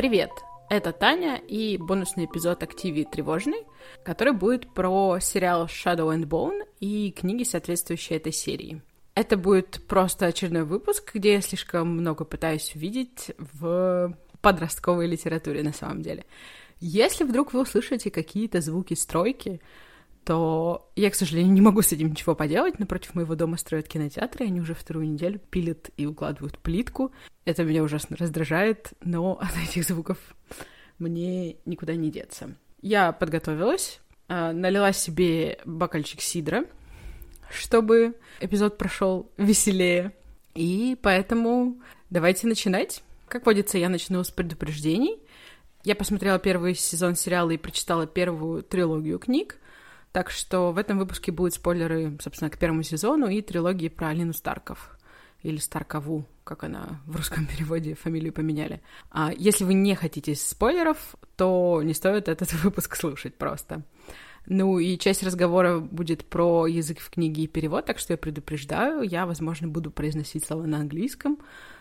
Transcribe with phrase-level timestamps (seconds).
[0.00, 0.30] Привет!
[0.70, 3.66] Это Таня и бонусный эпизод «Активи тревожный»,
[4.02, 8.80] который будет про сериал Shadow and Bone и книги, соответствующие этой серии.
[9.14, 15.74] Это будет просто очередной выпуск, где я слишком много пытаюсь увидеть в подростковой литературе на
[15.74, 16.24] самом деле.
[16.78, 19.60] Если вдруг вы услышите какие-то звуки стройки,
[20.24, 22.78] то я, к сожалению, не могу с этим ничего поделать.
[22.78, 27.12] Напротив моего дома строят кинотеатры, они уже вторую неделю пилят и укладывают плитку.
[27.44, 30.18] Это меня ужасно раздражает, но от этих звуков
[30.98, 32.54] мне никуда не деться.
[32.82, 36.64] Я подготовилась, а, налила себе бокальчик сидра,
[37.50, 40.12] чтобы эпизод прошел веселее.
[40.54, 41.80] И поэтому
[42.10, 43.02] давайте начинать.
[43.28, 45.18] Как водится, я начну с предупреждений.
[45.84, 49.56] Я посмотрела первый сезон сериала и прочитала первую трилогию книг.
[50.12, 54.32] Так что в этом выпуске будут спойлеры, собственно, к первому сезону и трилогии про Алину
[54.32, 54.98] Старков.
[55.42, 58.82] Или Старкову, как она в русском переводе фамилию поменяли.
[59.10, 63.82] А если вы не хотите спойлеров, то не стоит этот выпуск слушать просто.
[64.46, 69.02] Ну и часть разговора будет про язык в книге и перевод, так что я предупреждаю,
[69.02, 71.38] я, возможно, буду произносить слова на английском.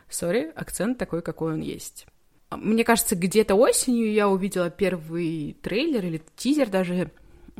[0.09, 2.05] Сори, акцент такой, какой он есть.
[2.51, 7.11] Мне кажется, где-то осенью я увидела первый трейлер или тизер даже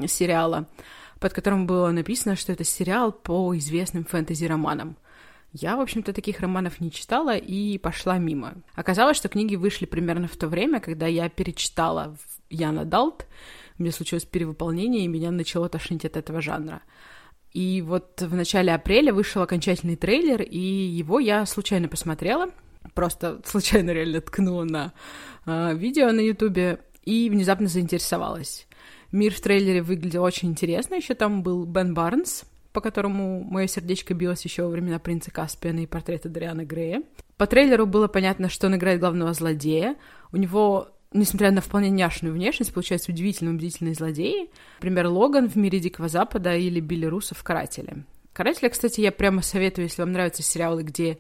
[0.07, 0.67] сериала,
[1.19, 4.97] под которым было написано, что это сериал по известным фэнтези-романам.
[5.51, 8.55] Я, в общем-то, таких романов не читала и пошла мимо.
[8.75, 12.15] Оказалось, что книги вышли примерно в то время, когда я перечитала
[12.49, 13.25] Яна Далт,
[13.77, 16.81] у меня случилось перевыполнение, и меня начало тошнить от этого жанра.
[17.51, 22.51] И вот в начале апреля вышел окончательный трейлер, и его я случайно посмотрела,
[22.93, 24.93] просто случайно реально ткнула на
[25.45, 28.67] э, видео на ютубе и внезапно заинтересовалась.
[29.11, 30.95] Мир в трейлере выглядел очень интересно.
[30.95, 32.43] Еще там был Бен Барнс,
[32.79, 37.03] по которому мое сердечко билось еще во времена принца Каспиана и портрета Дариана Грея.
[37.35, 39.97] По трейлеру было понятно, что он играет главного злодея.
[40.31, 44.49] У него, несмотря на вполне няшную внешность, получается удивительно убедительные злодеи.
[44.77, 48.05] Например, Логан в «Мире Дикого Запада» или Билли Руссо в «Карателе».
[48.31, 51.17] «Карателя», кстати, я прямо советую, если вам нравятся сериалы, где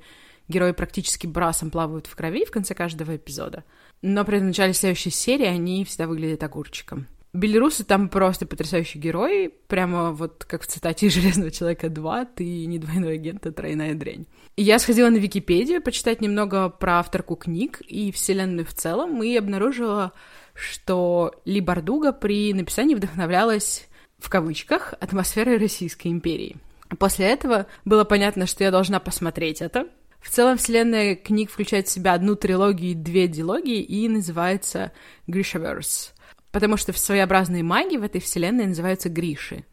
[0.47, 3.65] герои практически брасом плавают в крови в конце каждого эпизода.
[4.01, 7.07] Но при начале следующей серии они всегда выглядят огурчиком.
[7.31, 12.79] Белорусы там просто потрясающий герой, прямо вот как в цитате «Железного человека 2», ты не
[12.79, 14.25] двойной агент, а тройная дрянь.
[14.55, 19.37] И я сходила на Википедию почитать немного про авторку книг и вселенную в целом, и
[19.37, 20.11] обнаружила,
[20.55, 26.57] что Ли Бардуга при написании вдохновлялась, в кавычках, атмосферой Российской империи.
[26.97, 29.87] После этого было понятно, что я должна посмотреть это.
[30.19, 34.91] В целом, вселенная книг включает в себя одну трилогию и две дилогии и называется
[35.27, 36.15] Гришаверс
[36.51, 39.65] потому что своеобразные маги в этой вселенной называются Гриши.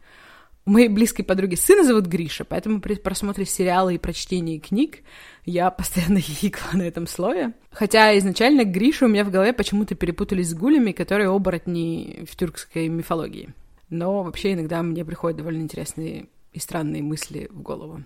[0.65, 4.97] У моей близкой подруги сына зовут Гриша, поэтому при просмотре сериала и прочтении книг
[5.45, 7.53] я постоянно хихикала на этом слове.
[7.71, 12.89] Хотя изначально Гриши у меня в голове почему-то перепутались с гулями, которые оборотни в тюркской
[12.89, 13.53] мифологии.
[13.89, 18.03] Но вообще иногда мне приходят довольно интересные и странные мысли в голову.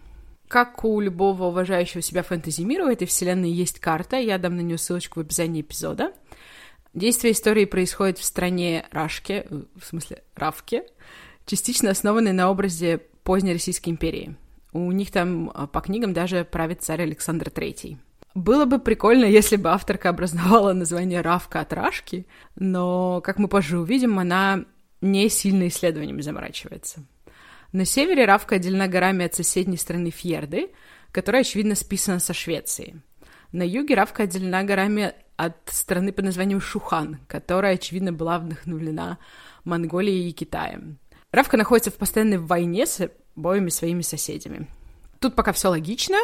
[0.47, 4.77] Как у любого уважающего себя фэнтези-мира, у этой вселенной есть карта, я дам на нее
[4.77, 6.11] ссылочку в описании эпизода—
[6.93, 10.83] Действие истории происходит в стране Рашке, в смысле Равке,
[11.45, 14.35] частично основанной на образе поздней Российской империи.
[14.73, 17.97] У них там а, по книгам даже правит царь Александр III.
[18.35, 22.25] Было бы прикольно, если бы авторка образовала название Равка от Рашки,
[22.55, 24.65] но, как мы позже увидим, она
[24.99, 27.03] не сильно исследованиями заморачивается.
[27.71, 30.71] На севере Равка отделена горами от соседней страны Фьерды,
[31.11, 33.01] которая, очевидно, списана со Швеции.
[33.51, 39.17] На юге Равка отделена горами от страны под названием Шухан, которая, очевидно, была вдохновлена
[39.65, 40.99] Монголией и Китаем.
[41.31, 44.67] Равка находится в постоянной войне с обоими своими соседями.
[45.19, 46.17] Тут пока все логично.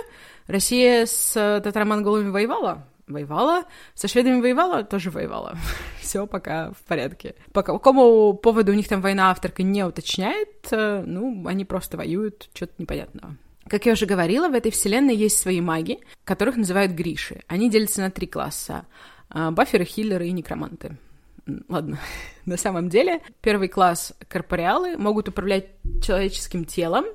[0.47, 2.87] Россия с татаро-монголами воевала?
[3.07, 3.63] Воевала.
[3.93, 4.83] Со шведами воевала?
[4.83, 5.57] Тоже воевала.
[6.01, 7.35] все пока в порядке.
[7.53, 10.67] По какому поводу у них там война авторка не уточняет.
[10.71, 13.35] Э, ну, они просто воюют, что-то непонятного.
[13.69, 17.41] Как я уже говорила, в этой вселенной есть свои маги, которых называют Гриши.
[17.47, 18.85] Они делятся на три класса.
[19.29, 20.97] А, баферы, хиллеры и некроманты.
[21.67, 21.99] Ладно,
[22.45, 25.67] на самом деле, первый класс корпориалы могут управлять
[26.01, 27.05] человеческим телом,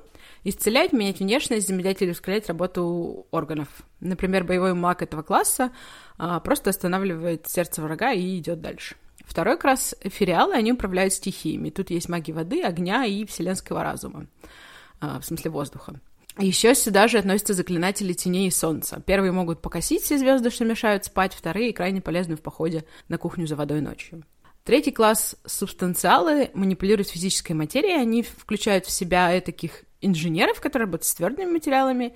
[0.43, 3.69] исцелять, менять внешность, замедлять или ускорять работу органов.
[3.99, 5.71] Например, боевой маг этого класса
[6.17, 8.95] а, просто останавливает сердце врага и идет дальше.
[9.25, 11.69] Второй класс эфириалы, они управляют стихиями.
[11.69, 14.27] Тут есть маги воды, огня и вселенского разума,
[14.99, 15.99] а, в смысле воздуха.
[16.37, 19.01] Еще сюда же относятся заклинатели теней и солнца.
[19.05, 23.45] Первые могут покосить все звезды, что мешают спать, вторые крайне полезны в походе на кухню
[23.45, 24.23] за водой ночью.
[24.63, 28.01] Третий класс— субстанциалы, манипулируют физической материей.
[28.01, 32.15] Они включают в себя таких инженеров, которые работают с твердыми материалами,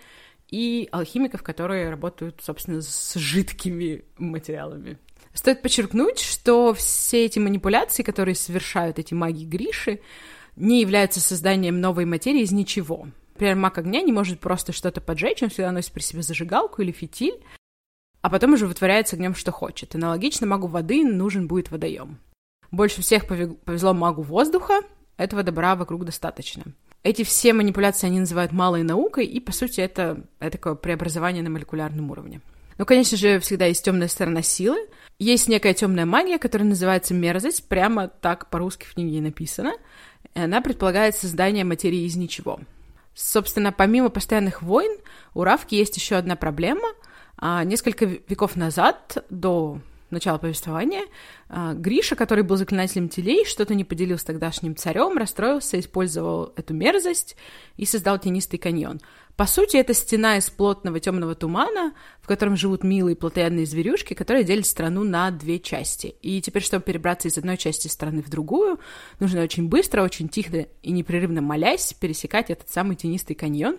[0.50, 4.98] и алхимиков, которые работают, собственно, с жидкими материалами.
[5.34, 10.00] Стоит подчеркнуть, что все эти манипуляции, которые совершают эти маги Гриши,
[10.56, 13.08] не являются созданием новой материи из ничего.
[13.38, 16.92] Например, маг огня не может просто что-то поджечь, он всегда носит при себе зажигалку или
[16.92, 17.40] фитиль,
[18.22, 19.94] а потом уже вытворяет с огнем, что хочет.
[19.94, 22.18] Аналогично магу воды нужен будет водоем.
[22.72, 24.80] Больше всех повезло магу воздуха,
[25.18, 26.64] этого добра вокруг достаточно.
[27.04, 31.52] Эти все манипуляции они называют малой наукой, и, по сути, это, это такое преобразование на
[31.52, 32.42] молекулярном уровне.
[32.80, 34.80] Но, конечно же, всегда есть темная сторона силы.
[35.20, 39.74] Есть некая темная магия, которая называется мерзость, прямо так по-русски в книге написано.
[40.34, 42.60] И она предполагает создание материи из ничего.
[43.18, 44.96] Собственно, помимо постоянных войн,
[45.34, 46.88] у Равки есть еще одна проблема.
[47.36, 49.80] А, несколько веков назад, до
[50.10, 51.04] начала повествования,
[51.50, 56.74] а, Гриша, который был заклинателем телей, что-то не поделил с тогдашним царем, расстроился, использовал эту
[56.74, 57.36] мерзость
[57.76, 59.00] и создал тенистый каньон.
[59.38, 64.44] По сути, это стена из плотного темного тумана, в котором живут милые плотоядные зверюшки, которые
[64.44, 66.16] делят страну на две части.
[66.24, 68.80] И теперь, чтобы перебраться из одной части страны в другую,
[69.20, 73.78] нужно очень быстро, очень тихо и непрерывно молясь пересекать этот самый тенистый каньон,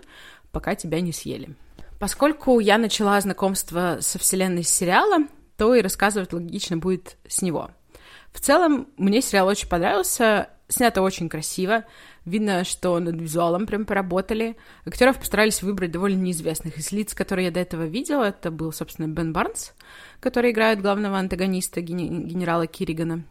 [0.52, 1.56] пока тебя не съели.
[1.98, 5.26] Поскольку я начала знакомство со вселенной сериала,
[5.58, 7.70] то и рассказывать логично будет с него.
[8.32, 11.84] В целом, мне сериал очень понравился, снято очень красиво,
[12.24, 14.56] видно, что над визуалом прям поработали.
[14.86, 18.24] Актеров постарались выбрать довольно неизвестных из лиц, которые я до этого видела.
[18.24, 19.74] Это был, собственно, Бен Барнс,
[20.20, 23.24] который играет главного антагониста генерала Киригана,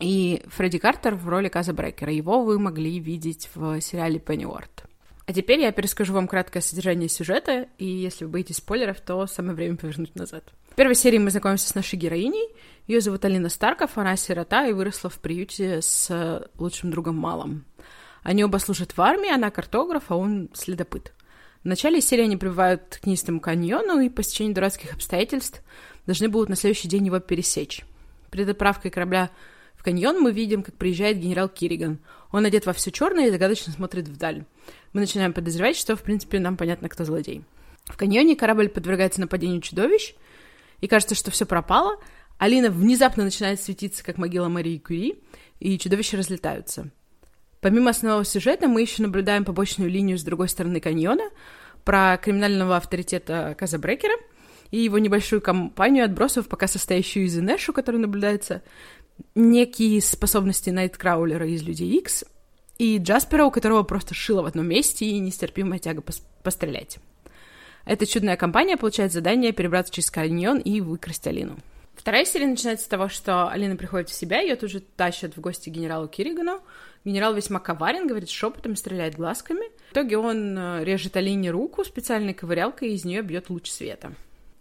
[0.00, 2.12] и Фредди Картер в роли Каза Брекера.
[2.12, 4.87] Его вы могли видеть в сериале Пенниуорт.
[5.28, 9.54] А теперь я перескажу вам краткое содержание сюжета, и если вы боитесь спойлеров, то самое
[9.54, 10.42] время повернуть назад.
[10.70, 12.48] В первой серии мы знакомимся с нашей героиней.
[12.86, 17.66] Ее зовут Алина Старков, она сирота и выросла в приюте с лучшим другом Малом.
[18.22, 21.12] Они оба служат в армии, она картограф, а он следопыт.
[21.62, 25.60] В начале серии они прибывают к Нистому каньону и по стечению дурацких обстоятельств
[26.06, 27.84] должны будут на следующий день его пересечь.
[28.30, 29.28] Перед отправкой корабля
[29.78, 32.00] в каньон мы видим, как приезжает генерал Кириган.
[32.32, 34.44] Он одет во все черное и загадочно смотрит вдаль
[34.92, 37.44] мы начинаем подозревать, что, в принципе, нам понятно, кто злодей.
[37.86, 40.14] В каньоне корабль подвергается нападению чудовищ,
[40.80, 41.96] и кажется, что все пропало.
[42.38, 45.22] Алина внезапно начинает светиться, как могила Марии Кюри,
[45.58, 46.90] и чудовища разлетаются.
[47.60, 51.24] Помимо основного сюжета, мы еще наблюдаем побочную линию с другой стороны каньона
[51.84, 54.14] про криминального авторитета Каза Брекера
[54.70, 58.62] и его небольшую компанию отбросов, пока состоящую из Инешу, который наблюдается,
[59.34, 62.24] некие способности Найткраулера из Людей Икс
[62.78, 66.98] и Джаспера, у которого просто шило в одном месте и нестерпимая тяга пос пострелять.
[67.84, 71.56] Эта чудная компания получает задание перебраться через каньон и выкрасть Алину.
[71.98, 75.40] Вторая серия начинается с того, что Алина приходит в себя, ее тут же тащат в
[75.40, 76.60] гости генералу Киригану.
[77.04, 79.66] Генерал весьма коварен, говорит шепотом, стреляет глазками.
[79.88, 84.12] В итоге он э, режет Алине руку специальной ковырялкой, и из нее бьет луч света.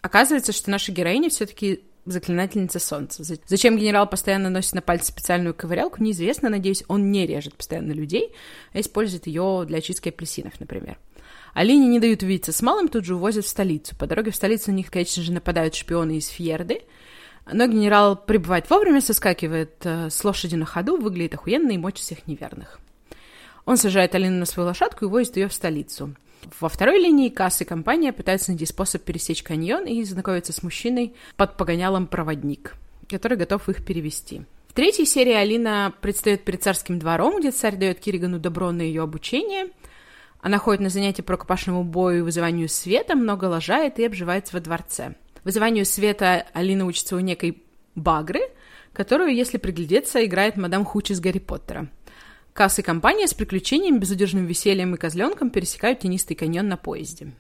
[0.02, 3.24] Оказывается, что наша героиня все-таки заклинательница солнца.
[3.46, 6.50] Зачем генерал постоянно носит на пальце специальную ковырялку, неизвестно.
[6.50, 8.34] Надеюсь, он не режет постоянно людей,
[8.74, 10.98] а использует ее для очистки апельсинов, например.
[11.54, 13.96] Алине не дают увидеться с малым, тут же увозят в столицу.
[13.96, 16.82] По дороге в столицу на них, конечно же, нападают шпионы из Фьерды,
[17.52, 22.28] но генерал прибывает вовремя, соскакивает э, с лошади на ходу, выглядит охуенно и мочит всех
[22.28, 22.80] неверных.
[23.66, 26.16] Он сажает Алину на свою лошадку и возит ее в столицу.
[26.60, 31.58] Во второй линии кассы компания пытается найти способ пересечь каньон и знакомиться с мужчиной под
[31.58, 32.76] погонялом проводник,
[33.10, 34.44] который готов их перевести.
[34.68, 39.02] В третьей серии Алина предстает перед царским двором, где царь дает Киригану добро на ее
[39.04, 39.68] обучение.
[40.40, 44.62] Она ходит на занятия по рукопашному бою и вызыванию света, много лажает и обживается во
[44.62, 45.16] дворце.
[45.44, 47.64] Вызыванию света Алина учится у некой
[47.96, 48.42] Багры,
[48.94, 51.88] которую, если приглядеться, играет мадам Хуч из Гарри Поттера.
[52.58, 57.32] Касс и компания с приключением, безудержным весельем и козленком пересекают тенистый каньон на поезде.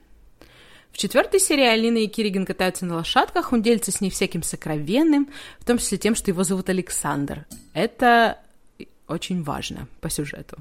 [0.92, 5.28] В четвертой серии Алина и Кириган катаются на лошадках, он делится с ней всяким сокровенным,
[5.58, 7.48] в том числе тем, что его зовут Александр.
[7.74, 8.38] Это
[9.08, 10.58] очень важно по сюжету.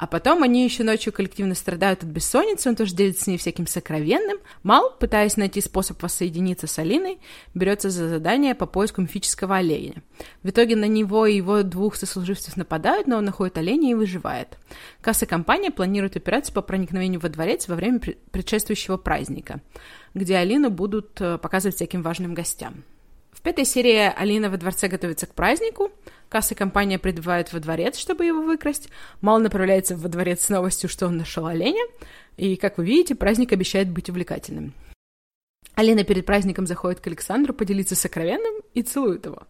[0.00, 3.66] А потом они еще ночью коллективно страдают от бессонницы, он тоже делится с ней всяким
[3.66, 4.38] сокровенным.
[4.62, 7.18] Мал, пытаясь найти способ воссоединиться с Алиной,
[7.52, 10.02] берется за задание по поиску мифического оленя.
[10.42, 14.56] В итоге на него и его двух сослуживцев нападают, но он находит оленя и выживает.
[15.02, 19.60] Касса компания планирует операцию по проникновению во дворец во время предшествующего праздника,
[20.14, 22.84] где Алину будут э, показывать всяким важным гостям.
[23.40, 25.90] В пятой серии Алина во дворце готовится к празднику,
[26.28, 28.90] Касса компания прибывает во дворец, чтобы его выкрасть.
[29.22, 31.82] Мал направляется во дворец с новостью, что он нашел оленя.
[32.36, 34.74] И, как вы видите, праздник обещает быть увлекательным.
[35.74, 39.42] Алина перед праздником заходит к Александру поделиться сокровенным и целует его.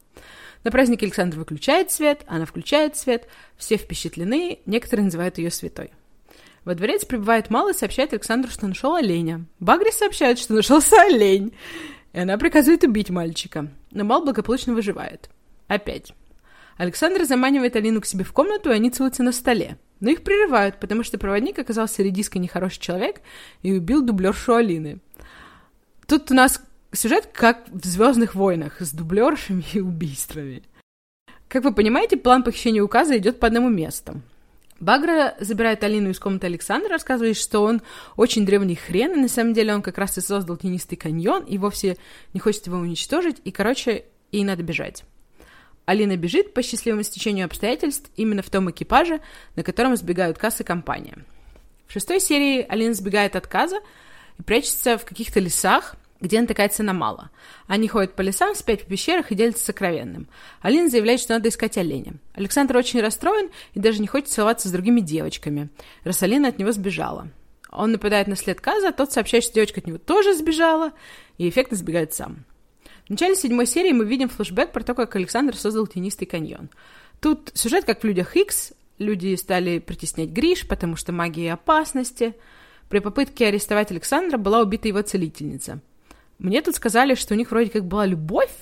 [0.62, 5.90] На празднике Александр выключает свет, она включает свет, все впечатлены, некоторые называют ее святой.
[6.64, 9.46] Во дворец прибывает Мал и сообщает Александру, что нашел оленя.
[9.58, 11.52] Багри сообщает, что нашелся олень.
[12.12, 13.68] И она приказывает убить мальчика.
[13.90, 15.30] Но Мал благополучно выживает.
[15.68, 16.12] Опять.
[16.76, 19.78] Александр заманивает Алину к себе в комнату, и они целуются на столе.
[20.00, 23.20] Но их прерывают, потому что проводник оказался редиской нехороший человек
[23.62, 25.00] и убил дублершу Алины.
[26.06, 26.62] Тут у нас
[26.92, 30.62] сюжет как в «Звездных войнах» с дублершами и убийствами.
[31.48, 34.22] Как вы понимаете, план похищения указа идет по одному месту.
[34.80, 37.82] Багра забирает Алину из комнаты Александра, рассказывает, что он
[38.16, 41.58] очень древний хрен, и на самом деле он как раз и создал тенистый каньон, и
[41.58, 41.98] вовсе
[42.32, 45.04] не хочет его уничтожить, и, короче, ей надо бежать.
[45.84, 49.20] Алина бежит по счастливому стечению обстоятельств именно в том экипаже,
[49.54, 51.18] на котором сбегают Касс и компания.
[51.86, 53.80] В шестой серии Алина сбегает от Каза
[54.38, 57.30] и прячется в каких-то лесах, где натыкается на мало.
[57.66, 60.28] Они ходят по лесам, спят в пещерах и делятся сокровенным.
[60.60, 62.14] Алина заявляет, что надо искать оленя.
[62.34, 65.70] Александр очень расстроен и даже не хочет целоваться с другими девочками,
[66.04, 67.28] раз Алина от него сбежала.
[67.70, 70.92] Он нападает на след Каза, тот сообщает, что девочка от него тоже сбежала,
[71.38, 72.44] и эффектно сбегает сам.
[73.06, 76.68] В начале седьмой серии мы видим флешбэк про то, как Александр создал тенистый каньон.
[77.20, 82.34] Тут сюжет как в «Людях Икс», люди стали притеснять Гриш, потому что магия опасности.
[82.88, 85.80] При попытке арестовать Александра была убита его целительница–
[86.40, 88.52] мне тут сказали, что у них вроде как была любовь,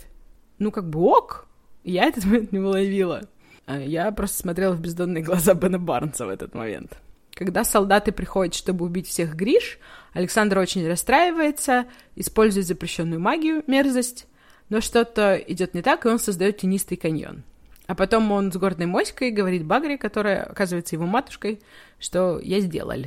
[0.58, 1.46] ну как бы ок,
[1.84, 3.22] я этот момент не уловила.
[3.66, 6.98] А я просто смотрела в бездонные глаза Бена Барнса в этот момент.
[7.34, 9.78] Когда солдаты приходят, чтобы убить всех Гриш,
[10.12, 14.26] Александр очень расстраивается, использует запрещенную магию, мерзость,
[14.70, 17.44] но что-то идет не так, и он создает тенистый каньон.
[17.86, 21.60] А потом он с гордой моськой говорит Багре, которая оказывается его матушкой,
[22.00, 23.04] что я сделал.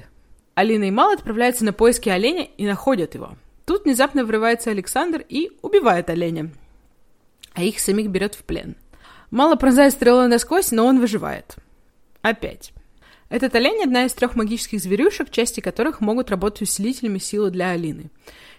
[0.56, 3.36] Алина и Мал отправляются на поиски оленя и находят его.
[3.66, 6.52] Тут внезапно врывается Александр и убивает оленя,
[7.54, 8.76] а их самих берет в плен.
[9.30, 11.56] Мало пронзает стрелой насквозь, но он выживает.
[12.22, 12.74] Опять.
[13.30, 18.10] Этот олень– одна из трех магических зверюшек, части которых могут работать усилителями силы для Алины.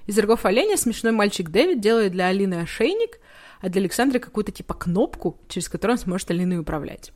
[0.06, 3.18] Из рогов оленя смешной мальчик Дэвид делает для Алины ошейник,
[3.60, 7.12] а для Александра какую-то типа кнопку, через которую он сможет Алиной управлять.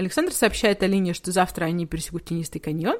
[0.00, 2.96] Александр сообщает Алине, что завтра они пересекут тенистый каньон,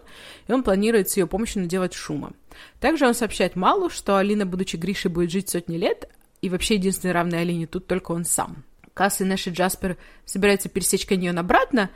[0.46, 2.32] и он планирует с ее помощью наделать шума.
[2.78, 6.10] Также он сообщает Малу, что Алина, будучи Гришей, будет жить сотни лет,
[6.42, 8.64] и вообще единственный равный Алине тут только он сам.
[8.92, 11.90] Касс и Нэш и Джаспер собираются пересечь каньон обратно,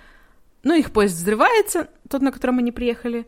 [0.63, 3.27] но их поезд взрывается, тот, на котором они приехали,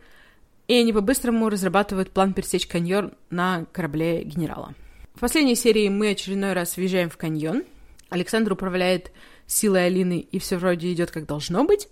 [0.69, 4.75] и они по-быстрому разрабатывают план пересечь каньон на корабле генерала.
[5.15, 7.65] В последней серии мы очередной раз въезжаем в каньон.
[8.09, 9.13] Александр управляет
[9.47, 11.89] силой Алины, и все вроде идет как должно быть.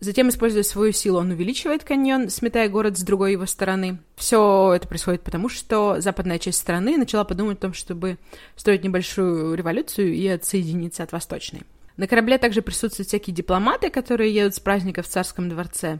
[0.00, 3.98] Затем, используя свою силу, он увеличивает каньон, сметая город с другой его стороны.
[4.14, 8.16] Все это происходит потому, что западная часть страны начала подумать о том, чтобы
[8.54, 11.62] строить небольшую революцию и отсоединиться от восточной.
[11.96, 15.98] На корабле также присутствуют всякие дипломаты, которые едут с праздника в царском дворце,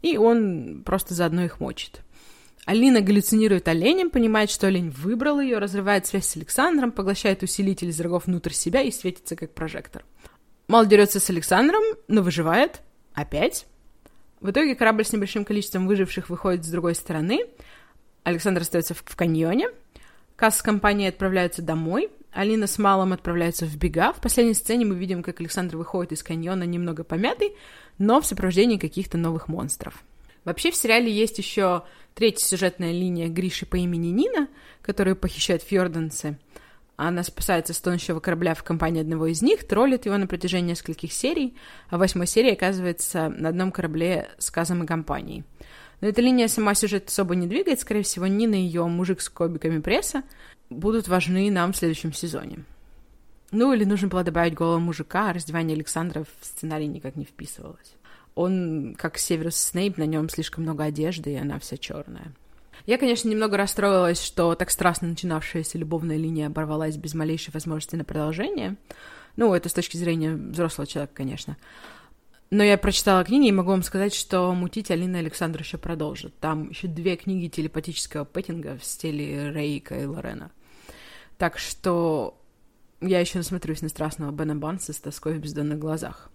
[0.00, 2.02] и он просто заодно их мочит.
[2.66, 8.00] Алина галлюцинирует оленем, понимает, что олень выбрал ее, разрывает связь с Александром, поглощает усилитель из
[8.00, 10.04] рогов внутрь себя и светится как прожектор.
[10.70, 12.80] Мал дерется с Александром, но выживает.
[13.12, 13.66] Опять.
[14.40, 17.40] В итоге корабль с небольшим количеством выживших выходит с другой стороны.
[18.22, 19.70] Александр остается в, каньоне.
[20.36, 22.08] Касс с компанией отправляются домой.
[22.30, 24.12] Алина с Малом отправляются в бега.
[24.12, 27.56] В последней сцене мы видим, как Александр выходит из каньона немного помятый,
[27.98, 30.04] но в сопровождении каких-то новых монстров.
[30.44, 31.82] Вообще в сериале есть еще
[32.14, 34.46] третья сюжетная линия Гриши по имени Нина,
[34.82, 36.38] которую похищают фьорданцы.
[37.02, 41.14] Она спасается с тонущего корабля в компании одного из них, троллит его на протяжении нескольких
[41.14, 41.56] серий,
[41.88, 45.44] а в восьмой серии оказывается на одном корабле с Казом и компанией.
[46.02, 49.30] Но эта линия сама сюжет особо не двигает, скорее всего, Нина и ее мужик с
[49.30, 50.24] кобиками пресса
[50.68, 52.64] будут важны нам в следующем сезоне.
[53.50, 57.94] Ну, или нужно было добавить голого мужика, а раздевание Александра в сценарий никак не вписывалось.
[58.34, 62.34] Он, как Северус Снейп, на нем слишком много одежды, и она вся черная.
[62.86, 68.04] Я, конечно, немного расстроилась, что так страстно начинавшаяся любовная линия оборвалась без малейшей возможности на
[68.04, 68.76] продолжение.
[69.36, 71.56] Ну, это с точки зрения взрослого человека, конечно.
[72.50, 76.36] Но я прочитала книги и могу вам сказать, что мутить Алина Александр еще продолжит.
[76.40, 80.50] Там еще две книги телепатического петтинга в стиле Рейка и Лорена.
[81.38, 82.42] Так что
[83.00, 86.30] я еще насмотрюсь на страстного Бена Банса с тоской в бездонных глазах.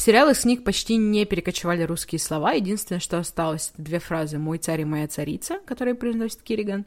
[0.00, 2.52] В сериалах с них почти не перекочевали русские слова.
[2.52, 6.86] Единственное, что осталось, это две фразы «мой царь и моя царица», которые произносит Кириган.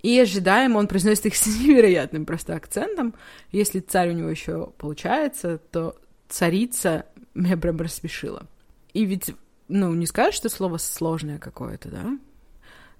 [0.00, 3.14] И ожидаемо он произносит их с невероятным просто акцентом.
[3.52, 5.96] Если царь у него еще получается, то
[6.30, 7.04] царица
[7.34, 8.46] меня прям рассмешила.
[8.94, 9.34] И ведь,
[9.68, 12.18] ну, не скажешь, что слово сложное какое-то, да?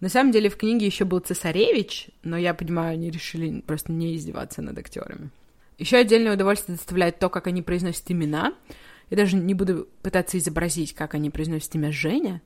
[0.01, 4.17] На самом деле в книге еще был цесаревич, но я понимаю, они решили просто не
[4.17, 5.31] издеваться над актерами.
[5.79, 8.53] Еще отдельное удовольствие доставляет то, как они произносят имена.
[9.11, 12.41] Я даже не буду пытаться изобразить, как они произносят имя Женя.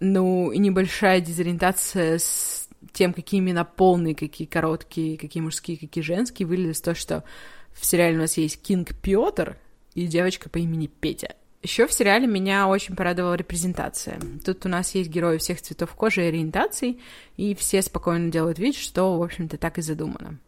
[0.00, 6.46] Ну, и небольшая дезориентация с тем, какие имена полные, какие короткие, какие мужские, какие женские,
[6.46, 7.24] вылилось то, что
[7.72, 9.56] в сериале у нас есть Кинг Пётр
[9.94, 11.34] и девочка по имени Петя.
[11.62, 14.20] Еще в сериале меня очень порадовала репрезентация.
[14.44, 17.00] Тут у нас есть герои всех цветов кожи и ориентаций,
[17.36, 20.38] и все спокойно делают вид, что, в общем-то, так и задумано.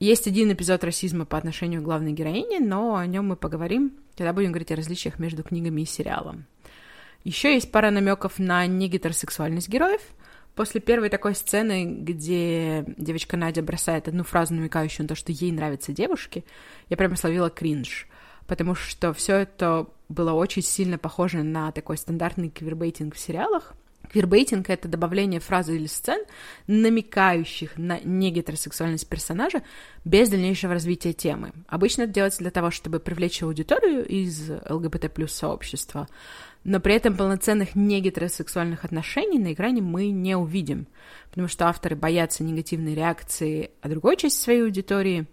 [0.00, 4.32] Есть один эпизод расизма по отношению к главной героине, но о нем мы поговорим, когда
[4.32, 6.46] будем говорить о различиях между книгами и сериалом.
[7.22, 10.00] Еще есть пара намеков на негетеросексуальность героев.
[10.54, 15.52] После первой такой сцены, где девочка Надя бросает одну фразу, намекающую на то, что ей
[15.52, 16.46] нравятся девушки,
[16.88, 18.08] я прямо словила кринж,
[18.46, 23.74] потому что все это было очень сильно похоже на такой стандартный квирбейтинг в сериалах.
[24.12, 26.24] Квирбейтинг— это добавление фразы или сцен,
[26.66, 29.62] намекающих на негетеросексуальность персонажа
[30.04, 31.52] без дальнейшего развития темы.
[31.68, 36.08] Обычно это делается для того, чтобы привлечь аудиторию из ЛГБТ плюс сообщества,
[36.64, 40.88] но при этом полноценных негетеросексуальных отношений на экране мы не увидим,
[41.30, 45.26] потому что авторы боятся негативной реакции от другой части своей аудитории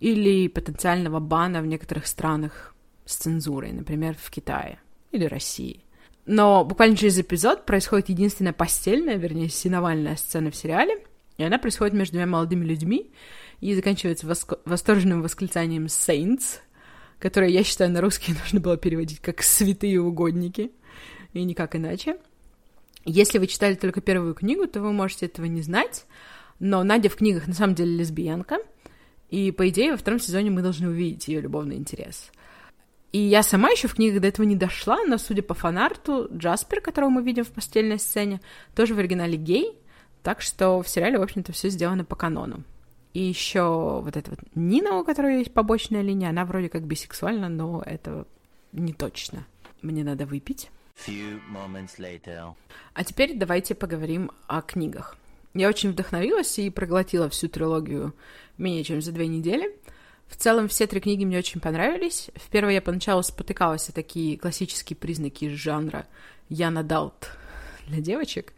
[0.00, 2.74] или потенциального бана в некоторых странах
[3.04, 4.78] с цензурой, например, в Китае
[5.10, 5.84] или России.
[6.26, 11.04] Но буквально через эпизод происходит единственная постельная, вернее, синовальная сцена в сериале,
[11.36, 13.10] и она происходит между двумя молодыми людьми
[13.60, 14.54] и заканчивается воск...
[14.64, 16.60] восторженным восклицанием «Saints»,
[17.18, 20.70] которое, я считаю, на русский нужно было переводить как «святые угодники»,
[21.32, 22.18] и никак иначе.
[23.04, 26.04] Если вы читали только первую книгу, то вы можете этого не знать,
[26.60, 28.58] но Надя в книгах на самом деле лесбиянка,
[29.28, 32.30] и, по идее, во втором сезоне мы должны увидеть ее любовный интерес—
[33.12, 36.80] и я сама еще в книгах до этого не дошла, но, судя по фанарту, Джаспер,
[36.80, 38.40] которого мы видим в постельной сцене,
[38.74, 39.78] тоже в оригинале гей,
[40.22, 42.64] так что в сериале, в общем-то, все сделано по канону.
[43.12, 47.50] И еще вот эта вот Нина, у которой есть побочная линия, она вроде как бисексуальна,
[47.50, 48.26] но это
[48.72, 49.46] не точно.
[49.82, 50.70] Мне надо выпить.
[52.94, 55.18] А теперь давайте поговорим о книгах.
[55.52, 58.14] Я очень вдохновилась и проглотила всю трилогию
[58.56, 59.76] менее чем за две недели—
[60.32, 62.30] в целом, все три книги мне очень понравились.
[62.36, 66.06] В первой я поначалу спотыкалась о такие классические признаки жанра
[66.48, 67.28] Яна Далт
[67.86, 68.54] для девочек.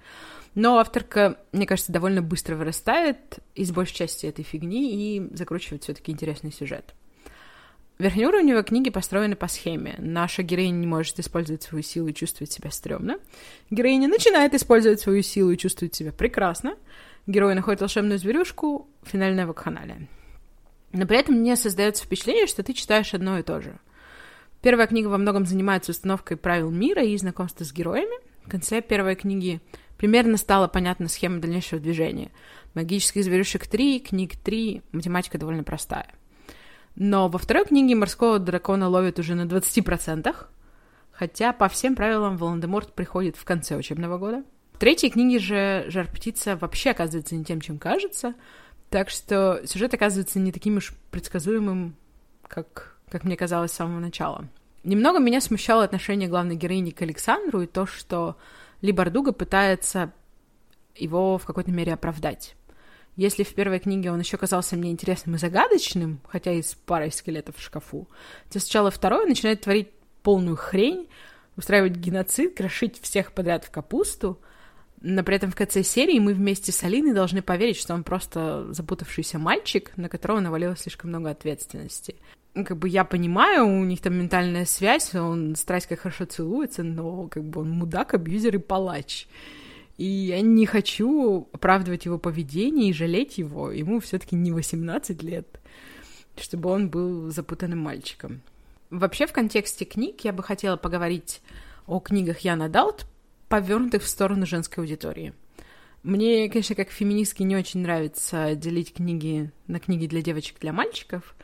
[0.55, 6.13] Но авторка, мне кажется, довольно быстро вырастает из большей части этой фигни и закручивает все-таки
[6.13, 6.95] интересный сюжет.
[7.99, 9.97] Верхнеуровневые книги построены по схеме.
[9.99, 13.19] Наша героиня не может использовать свою силу и чувствовать себя стрёмно.
[13.71, 16.77] Героиня начинает использовать свою силу и чувствует себя прекрасно.
[17.27, 18.89] Герой находит волшебную зверюшку.
[19.03, 20.07] Финальная вакханалия.
[20.95, 23.79] Но при этом мне создается впечатление, что ты читаешь одно и то же.
[24.63, 28.17] Первая книга во многом занимается установкой правил мира и знакомства с героями.
[28.47, 29.61] В конце первой книги
[29.99, 32.31] примерно стала понятна схема дальнейшего движения.
[32.75, 36.07] Магических зверюшек 3, книг 3, математика довольно простая.
[36.95, 40.33] Но во второй книге морского дракона ловят уже на 20%,
[41.11, 44.45] хотя по всем правилам Волан-де-Морт приходит в конце учебного года.
[44.75, 48.35] В третьей книге же Жар-птица вообще оказывается не тем, чем кажется—
[48.91, 51.97] так что сюжет оказывается не таким уж предсказуемым,
[52.47, 54.49] как, как мне казалось с самого начала.
[54.85, 58.37] Немного меня смущало отношение главной героини к Александру и то, что
[58.83, 60.13] Ли Бардуга пытается
[60.95, 62.55] его в какой-то мере оправдать.
[63.17, 67.13] Если в первой книге он еще казался мне интересным и загадочным, хотя и с парой
[67.13, 68.09] скелетов в шкафу,
[68.51, 69.91] то сначала второй начинает творить
[70.23, 71.09] полную хрень,
[71.57, 74.39] устраивать геноцид, крошить всех подряд в капусту—
[75.07, 78.73] но при этом в конце серии мы вместе с Алиной должны поверить, что он просто
[78.73, 82.17] запутавшийся мальчик, на которого навалилось слишком много ответственности.
[82.55, 87.29] Как бы я понимаю, у них там ментальная связь, он страсть как хорошо целуется, но
[87.29, 89.27] как бы он мудак, абьюзер и палач.
[89.99, 93.71] И я не хочу оправдывать его поведение и жалеть его.
[93.71, 95.61] Ему все-таки не 18 лет,
[96.37, 98.41] чтобы он был запутанным мальчиком.
[98.89, 101.43] Вообще, в контексте книг я бы хотела поговорить
[101.87, 103.05] о книгах Яна Даут,
[103.49, 105.33] повернутых в сторону женской аудитории.
[106.03, 111.35] Мне, конечно, как феминистке не очень нравится делить книги на книги для девочек для мальчиков,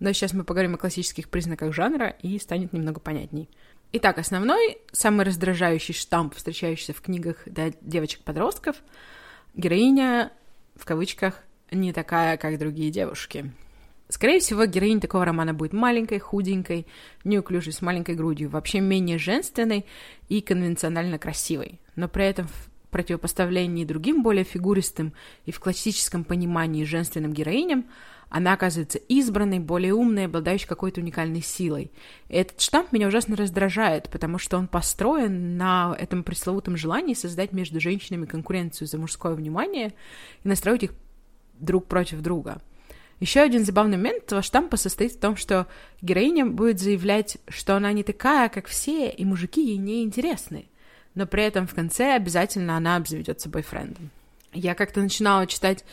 [0.00, 3.48] но сейчас мы поговорим о классических признаках жанра, и станет немного понятней.
[3.92, 8.76] Итак, основной, самый раздражающий штамп, встречающийся в книгах для девочек-подростков,
[9.54, 10.32] героиня,
[10.76, 13.52] в кавычках, не такая, как другие девушки.
[14.12, 16.86] Скорее всего, героиня такого романа будет маленькой, худенькой,
[17.24, 19.86] неуклюжей, с маленькой грудью, вообще менее женственной
[20.28, 21.80] и конвенционально красивой.
[21.96, 25.14] Но при этом в противопоставлении другим более фигуристым
[25.46, 27.86] и в классическом понимании женственным героиням
[28.28, 31.90] она оказывается избранной, более умной, обладающей какой-то уникальной силой.
[32.28, 37.52] И этот штамп меня ужасно раздражает, потому что он построен на этом пресловутом желании создать
[37.52, 39.94] между женщинами конкуренцию за мужское внимание
[40.44, 40.92] и настроить их
[41.58, 42.60] друг против друга–
[43.22, 45.68] еще один забавный момент этого штампа состоит в том, что
[46.00, 50.66] героиня будет заявлять, что она не такая, как все, и мужики ей не интересны.
[51.14, 54.10] Но при этом в конце обязательно она обзаведется бойфрендом.
[54.52, 55.84] Я как-то начинала читать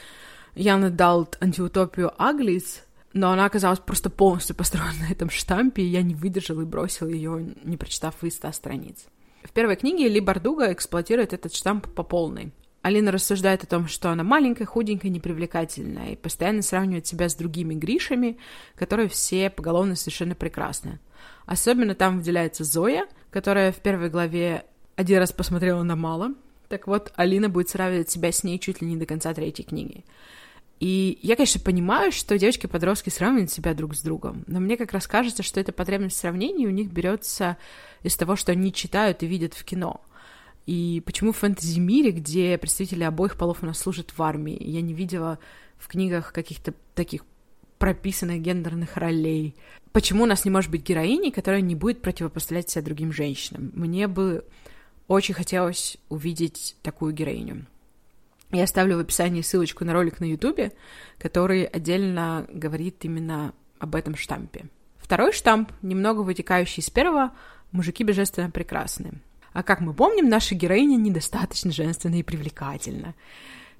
[0.55, 2.81] Яна Далт антиутопию Аглис,
[3.13, 7.09] но она оказалась просто полностью построена на этом штампе, и я не выдержала и бросила
[7.09, 9.05] ее, не прочитав и 100 страниц.
[9.43, 12.51] В первой книге Ли Бардуга эксплуатирует этот штамп по полной.
[12.81, 17.73] Алина рассуждает о том, что она маленькая, худенькая, непривлекательная, и постоянно сравнивает себя с другими
[17.73, 18.37] Гришами,
[18.75, 20.99] которые все поголовно совершенно прекрасны.
[21.45, 24.65] Особенно там выделяется Зоя, которая в первой главе
[24.95, 26.33] один раз посмотрела на мало.
[26.69, 30.05] Так вот, Алина будет сравнивать себя с ней чуть ли не до конца третьей книги.
[30.79, 35.07] И я, конечно, понимаю, что девочки-подростки сравнивают себя друг с другом, но мне как раз
[35.07, 37.57] кажется, что эта потребность в сравнении у них берется
[38.03, 39.99] из того, что они читают и видят в кино.
[40.69, 44.93] И почему в фэнтези-мире, где представители обоих полов у нас служат в армии, я не
[44.93, 45.39] видела
[45.79, 47.23] в книгах каких-то таких
[47.79, 49.55] прописанных гендерных ролей.
[49.93, 53.71] Почему у нас не может быть героини, которая не будет противопоставлять себя другим женщинам?
[53.73, 54.45] Мне бы
[55.07, 57.65] очень хотелось увидеть такую героиню.
[58.51, 60.71] Я оставлю в описании ссылочку на ролик на Ютубе,
[61.17, 64.65] который отдельно говорит именно об этом штампе.
[64.99, 67.31] Второй штамп, немного вытекающий из первого,
[67.71, 69.19] мужики божественно прекрасны.
[69.53, 73.15] А как мы помним, наша героиня недостаточно женственна и привлекательна.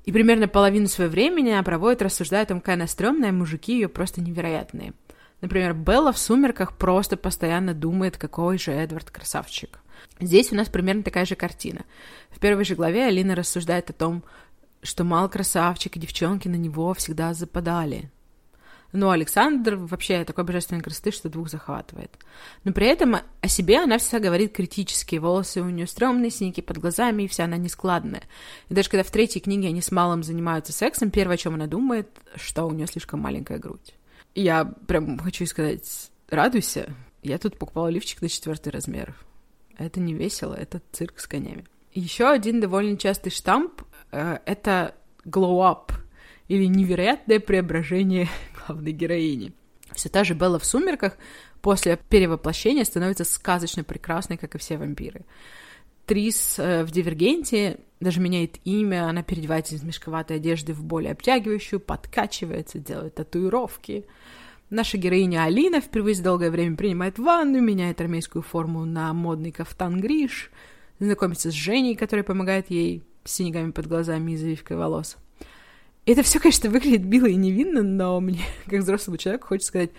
[0.06, 3.90] И примерно половину своего времени она проводит, рассуждая о том, какая она стрёмная, мужики ее
[3.90, 4.94] просто невероятные.
[5.42, 9.80] Например, Белла в «Сумерках» просто постоянно думает, какой же Эдвард красавчик.
[10.20, 11.86] Здесь у нас примерно такая же картина.
[12.30, 14.24] В первой же главе Алина рассуждает о том,
[14.82, 18.10] что мало красавчик, и девчонки на него всегда западали.
[18.92, 22.12] Но Александр вообще такой божественной красоты, что двух захватывает.
[22.64, 25.18] Но при этом о себе она всегда говорит критически.
[25.18, 28.24] Волосы у нее стрёмные, синяки под глазами, и вся она нескладная.
[28.70, 31.68] И даже когда в третьей книге они с малым занимаются сексом, первое, о чем она
[31.68, 33.94] думает, что у нее слишком маленькая грудь.
[34.34, 39.16] Я прям хочу сказать, радуйся, я тут покупала лифчик на четвертый размер.
[39.78, 41.66] Это не весело, это цирк с конями.
[41.94, 45.92] Еще один довольно частый штамп э,— это glow up
[46.48, 48.28] или невероятное преображение
[48.74, 49.54] главной героини.
[49.94, 51.18] Все та же Белла в «Сумерках»
[51.62, 55.26] после перевоплощения становится сказочно прекрасной, как и все вампиры.
[56.06, 61.80] Трис э, в «Дивергенте» даже меняет имя, она переодевается из мешковатой одежды в более обтягивающую,
[61.80, 64.06] подкачивается, делает татуировки.
[64.70, 70.00] Наша героиня Алина впервые за долгое время принимает ванну, меняет армейскую форму на модный кафтан
[70.00, 70.52] Гриш,
[71.00, 75.18] знакомится с Женей, которая помогает ей с синяками под глазами и завивкой волос.
[76.06, 79.92] Это все, конечно, выглядит мило и невинно, но мне, как взрослому человеку, хочется сказать,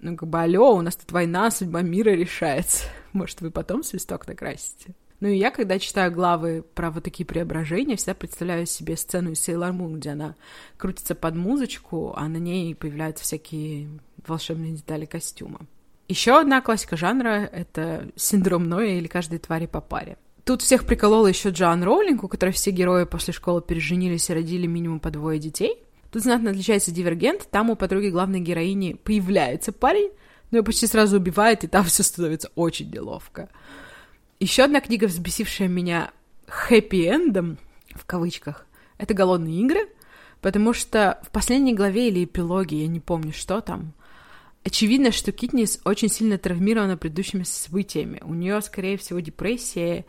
[0.00, 2.84] ну, как бы, алло, у нас тут война, судьба мира решается.
[3.12, 4.94] Может, вы потом свисток накрасите?
[5.20, 9.46] Ну и я, когда читаю главы про вот такие преображения, всегда представляю себе сцену из
[9.46, 10.34] Sailor Moon, где она
[10.78, 13.90] крутится под музычку, а на ней появляются всякие
[14.26, 15.60] волшебные детали костюма.
[16.08, 20.16] Еще одна классика жанра— это синдром Ноя или каждой твари по паре.
[20.44, 24.66] Тут всех приколола еще Джоан Роулинг, у которой все герои после школы переженились и родили
[24.66, 25.82] минимум по двое детей.
[26.10, 30.10] Тут знатно отличается Дивергент, там у подруги главной героини появляется парень,
[30.50, 33.48] но ее почти сразу убивает, и там все становится очень неловко.
[34.40, 36.10] Еще одна книга, взбесившая меня
[36.46, 37.58] хэппи-эндом,
[37.94, 38.66] в кавычках,
[38.98, 39.88] это «Голодные игры»,
[40.40, 43.92] потому что в последней главе или эпилоге, я не помню, что там,
[44.64, 48.20] очевидно, что Китнис очень сильно травмирована предыдущими событиями.
[48.22, 50.04] У нее, скорее всего, депрессия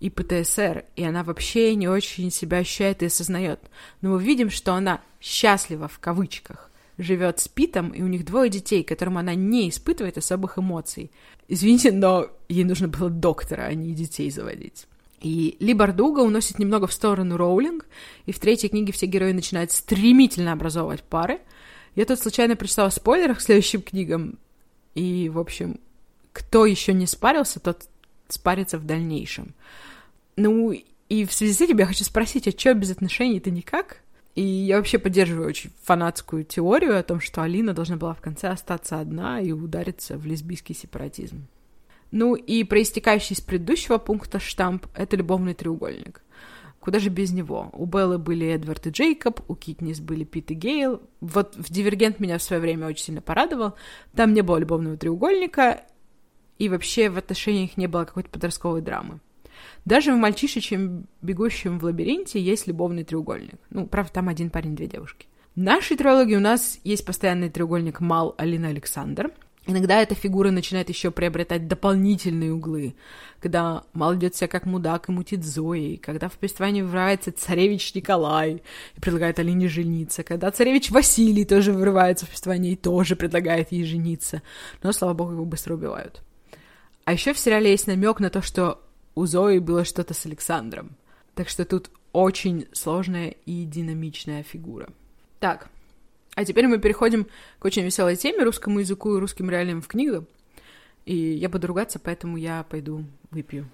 [0.00, 3.60] и ПТСР, и она вообще не очень себя ощущает и осознает.
[4.02, 8.50] Но мы видим, что она счастлива в кавычках, живет с Питом, и у них двое
[8.50, 11.10] детей, которым она не испытывает особых эмоций.
[11.48, 14.86] Извините, но ей нужно было доктора, а не детей заводить.
[15.20, 17.86] И Ли Бардуга уносит немного в сторону Роулинг,
[18.26, 21.40] и в третьей книге все герои начинают стремительно образовывать пары.
[21.96, 24.38] Я тут случайно прочитала спойлеры к следующим книгам,
[24.94, 25.80] и, в общем,
[26.32, 27.88] кто еще не спарился, тот
[28.28, 29.54] спарится в дальнейшем.
[30.36, 30.72] Ну,
[31.08, 34.02] и в связи с этим я хочу спросить, а что без отношений-то никак?
[34.34, 38.48] И я вообще поддерживаю очень фанатскую теорию о том, что Алина должна была в конце
[38.48, 41.46] остаться одна и удариться в лесбийский сепаратизм.
[42.10, 46.22] Ну и проистекающий из предыдущего пункта штамп— это любовный треугольник.
[46.86, 47.70] Куда же без него?
[47.72, 51.02] У Беллы были Эдвард и Джейкоб, у Китнис были Пит и Гейл.
[51.20, 53.74] Вот в «Дивергент» меня в свое время очень сильно порадовал.
[54.14, 55.82] Там не было любовного треугольника,
[56.60, 59.18] и вообще в отношениях не было какой-то подростковой драмы.
[59.84, 63.58] Даже в «Мальчишечем, бегущем в лабиринте» есть любовный треугольник.
[63.70, 65.26] Ну, правда, там один парень, две девушки.
[65.56, 69.32] В нашей трилогии у нас есть постоянный треугольник Мал, Алина, Александр.
[69.68, 72.94] Иногда эта фигура начинает еще приобретать дополнительные углы,
[73.40, 78.62] когда Мал ведет себя как мудак и мутит Зои, когда в повествовании врывается царевич Николай
[78.96, 83.84] и предлагает Алине жениться, когда царевич Василий тоже вырывается в повествование и тоже предлагает ей
[83.84, 84.40] жениться,
[84.84, 86.22] но, слава богу, его быстро убивают.
[87.04, 88.80] А еще в сериале есть намек на то, что
[89.16, 90.96] у Зои было что-то с Александром.
[91.34, 94.88] Так что тут очень сложная и динамичная фигура.
[95.40, 95.68] Так,
[96.36, 97.26] а теперь мы переходим
[97.58, 100.24] к очень веселой теме, русскому языку и русским реалиям в книгах.
[101.06, 103.68] И я буду ругаться, поэтому я пойду выпью.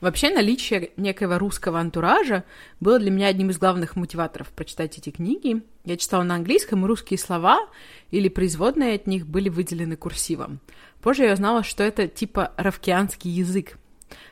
[0.00, 2.44] Вообще, наличие некоего русского антуража
[2.80, 5.62] было для меня одним из главных мотиваторов прочитать эти книги.
[5.84, 7.66] Я читала на английском, и русские слова
[8.10, 10.60] или производные от них были выделены курсивом.
[11.00, 13.78] Позже я узнала, что это типа равкианский язык.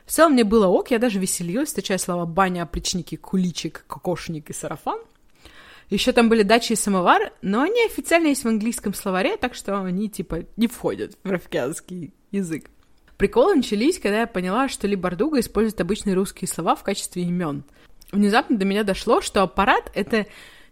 [0.05, 4.53] В целом мне было ок, я даже веселилась, встречая слова баня, опричники, куличик, кокошник и
[4.53, 4.99] сарафан.
[5.89, 9.79] Еще там были дачи и самовар, но они официально есть в английском словаре, так что
[9.81, 12.69] они типа не входят в равкианский язык.
[13.17, 17.63] Приколы начались, когда я поняла, что Ли Бардуга использует обычные русские слова в качестве имен.
[18.11, 20.25] Внезапно до меня дошло, что аппарат— это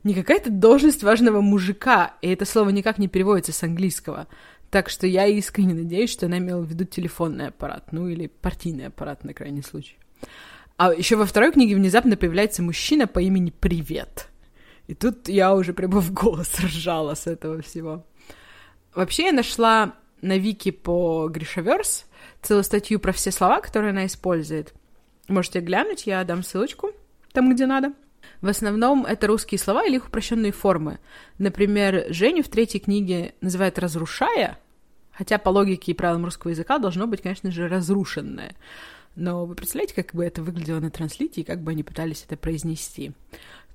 [0.04, 4.28] не какая-то должность важного мужика, и это слово никак не переводится с английского.
[4.70, 8.88] Так что я искренне надеюсь, что она имела в виду телефонный аппарат, ну или партийный
[8.88, 9.96] аппарат на крайний случай.
[10.76, 14.33] А еще во второй книге внезапно появляется мужчина по имени Привет.
[14.88, 18.06] И тут я уже прямо в голос ржала с этого всего.
[18.94, 22.06] Вообще я нашла на Вики по Гришаверс
[22.42, 24.74] целую статью про все слова, которые она использует.
[25.28, 26.92] Можете глянуть, я дам ссылочку
[27.32, 27.94] там, где надо.
[28.42, 31.00] В основном это русские слова или их упрощенные формы.
[31.38, 34.60] Например, Женю в третьей книге называют «разрушая»,
[35.12, 38.56] хотя по логике и правилам русского языка должно быть, конечно же, «разрушенное».
[39.16, 42.36] Но вы представляете, как бы это выглядело на транслите и как бы они пытались это
[42.36, 43.12] произнести.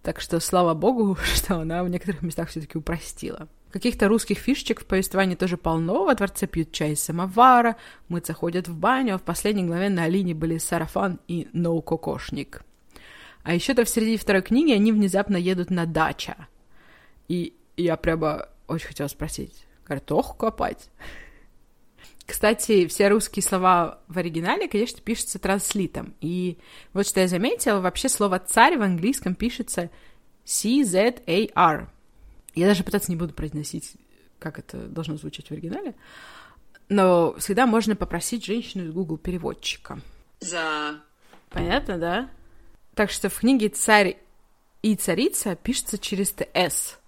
[0.02, 3.48] Так что слава богу, что она в некоторых местах все-таки упростила.
[3.70, 6.04] Каких-то русских фишечек в повествовании тоже полно.
[6.04, 7.76] Во дворце пьют чай из самовара,
[8.08, 12.62] мыться ходят в баню, а в последней главе на Алине были сарафан и ноу-кокошник.
[13.42, 16.48] А еще-то в середине второй книги они внезапно едут на дача.
[17.28, 20.90] И я прямо очень хотела спросить, картоху копать?
[22.28, 26.14] Кстати, все русские слова в оригинале, конечно, пишутся транслитом.
[26.20, 26.58] И
[26.92, 29.88] вот что я заметила, вообще слово «царь» в английском пишется
[30.44, 31.90] C-Z-A-R.
[32.54, 33.94] Я даже пытаться не буду произносить,
[34.38, 35.94] как это должно звучать в оригинале.
[36.90, 39.98] Но всегда можно попросить женщину из Google переводчика.
[40.40, 41.00] За.
[41.48, 42.30] Понятно, да?
[42.94, 44.18] Так что в книге «Царь
[44.82, 46.98] и царица» пишется через «ТС»,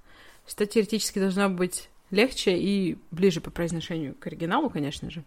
[0.47, 5.23] что теоретически должно быть легче и ближе по произношению к оригиналу, конечно же.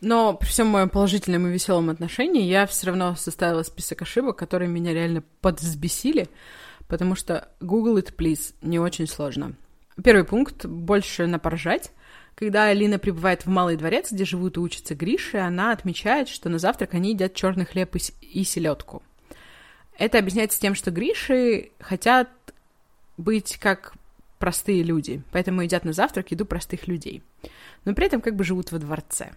[0.00, 4.68] Но при всем моем положительном и веселом отношении я все равно составила список ошибок, которые
[4.68, 6.28] меня реально подвзбесили,
[6.88, 9.54] потому что Google it, please, не очень сложно.
[10.02, 11.92] Первый пункт— больше напоржать.
[12.34, 16.58] Когда Алина прибывает в Малый дворец, где живут и учатся Гриши, она отмечает, что на
[16.58, 19.02] завтрак они едят черный хлеб и, и селедку.
[19.98, 22.30] Это объясняется тем, что Гриши хотят
[23.18, 23.92] быть как
[24.40, 27.22] простые люди, поэтому едят на завтрак еду простых людей.
[27.84, 29.30] Но при этом как бы живут во дворце.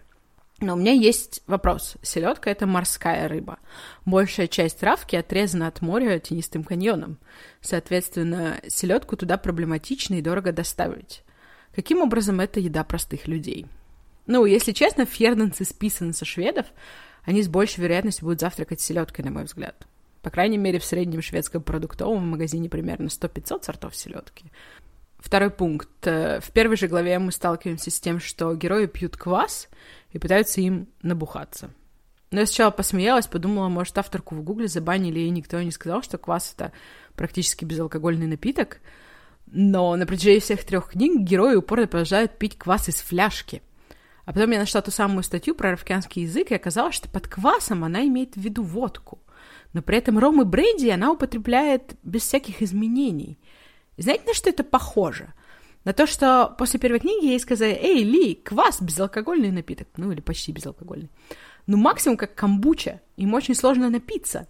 [0.60, 1.96] Но у меня есть вопрос.
[2.02, 3.58] Селедка— это морская рыба.
[4.06, 7.18] Большая часть травки отрезана от моря тенистым каньоном.
[7.60, 11.22] Соответственно, селедку туда проблематично и дорого доставить.
[11.74, 13.66] Каким образом это еда простых людей?
[14.26, 16.66] Ну, если честно, фернанцы списаны со шведов,
[17.24, 19.86] они с большей вероятностью будут завтракать селедкой, на мой взгляд.
[20.22, 24.46] По крайней мере, в среднем шведском продуктовом магазине примерно 100-500 сортов селедки.
[25.24, 25.88] Второй пункт.
[26.06, 29.70] Э, в первой же главе мы сталкиваемся с тем, что герои пьют квас
[30.12, 31.70] и пытаются им набухаться.
[32.30, 36.18] Но я сначала посмеялась, подумала, может, авторку в гугле забанили, и никто не сказал, что
[36.18, 36.72] квас— это
[37.14, 38.80] практически безалкогольный напиток.
[39.46, 43.62] Но на протяжении всех трех книг герои упорно продолжают пить квас из фляжки.
[44.26, 47.82] А потом я нашла ту самую статью про равкианский язык, и оказалось, что под квасом
[47.82, 49.22] она имеет в виду водку.
[49.72, 53.38] Но при этом ром и бренди она употребляет без всяких изменений—
[54.02, 55.32] знаете, на что это похоже?
[55.84, 59.88] На то, что после первой книги ей сказали, эй, Ли, квас, безалкогольный напиток.
[59.96, 61.10] Ну, или почти безалкогольный.
[61.66, 63.00] Ну, максимум как камбуча.
[63.16, 64.48] Им очень сложно напиться.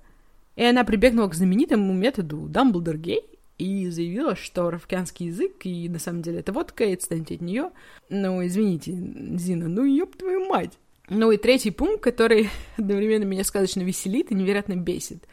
[0.57, 3.23] И она прибегнула к знаменитому методу Дамблдор Гей
[3.59, 7.71] и заявила, что равкианский язык, и на самом деле это водка, и отстаньте от нее.
[8.09, 10.79] Ну, извините, Зина, ну ёб твою мать.
[11.09, 15.25] Ну и третий пункт, который одновременно меня сказочно веселит и невероятно бесит.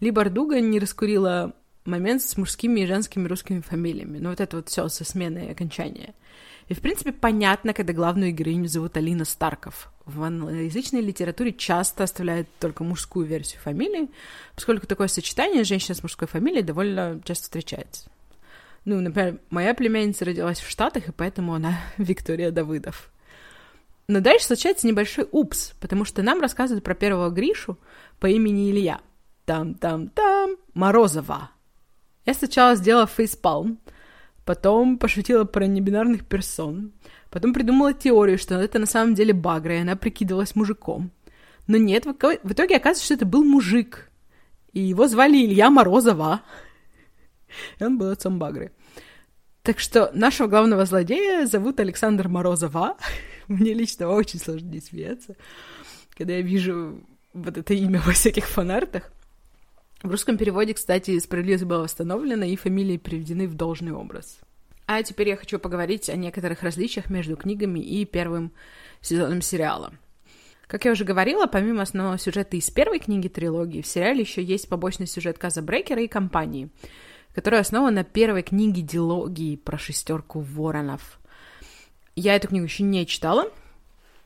[0.00, 4.18] Ли Бардуга не раскурила момент с мужскими и женскими русскими фамилиями.
[4.18, 6.14] Ну, вот это вот все со сменой окончания.
[6.68, 9.90] И, в принципе, понятно, когда главную героиню зовут Алина Старков.
[10.04, 14.08] В англоязычной литературе часто оставляют только мужскую версию фамилии,
[14.54, 18.08] поскольку такое сочетание женщины с мужской фамилией довольно часто встречается.
[18.84, 23.10] Ну, например, моя племянница родилась в Штатах, и поэтому она Виктория Давыдов.
[24.06, 27.78] Но дальше случается небольшой упс, потому что нам рассказывают про первого Гришу
[28.18, 29.00] по имени Илья.
[29.44, 31.50] Там-там-там, Морозова.
[32.26, 33.78] Я сначала сделала фейспалм,
[34.44, 36.92] потом пошутила про небинарных персон,
[37.30, 41.10] потом придумала теорию, что это на самом деле Багра, и она прикидывалась мужиком.
[41.66, 44.10] Но нет, в итоге оказывается, что это был мужик.
[44.72, 46.42] и его звали Илья Морозова.
[47.78, 48.72] И он был отцом Багры.
[49.62, 52.96] Так что нашего главного злодея зовут Александр Морозова.
[53.48, 55.36] Мне лично очень сложно не смеяться,
[56.16, 59.12] когда я вижу вот это имя во всяких фанартах.
[60.02, 64.38] В русском переводе, кстати, справедливость была восстановлена, и фамилии приведены в должный образ.
[64.86, 68.50] А теперь я хочу поговорить о некоторых различиях между книгами и первым
[69.02, 69.92] сезоном сериала.
[70.66, 74.70] Как я уже говорила, помимо основного сюжета из первой книги трилогии, в сериале еще есть
[74.70, 76.70] побочный сюжет Каза Брейкера и компании,
[77.34, 81.20] которая основана на первой книге дилогии про шестерку воронов.
[82.16, 83.52] Я эту книгу еще не читала,